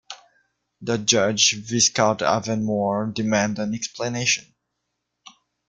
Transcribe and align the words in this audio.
The 0.81 0.97
judge, 0.97 1.57
Viscount 1.63 2.21
Avonmore, 2.23 3.11
demanded 3.13 3.61
an 3.61 3.75
explanation. 3.75 4.55